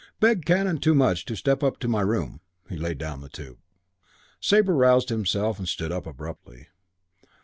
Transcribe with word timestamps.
"Beg 0.19 0.45
Canon 0.45 0.79
Toomuch 0.79 1.23
to 1.25 1.35
step 1.35 1.61
up 1.61 1.77
to 1.77 1.87
my 1.87 2.01
room." 2.01 2.41
He 2.67 2.75
laid 2.75 2.97
down 2.97 3.21
the 3.21 3.29
tube. 3.29 3.59
Sabre 4.39 4.73
roused 4.73 5.09
himself 5.09 5.59
and 5.59 5.69
stood 5.69 5.91
up 5.91 6.07
abruptly. 6.07 6.69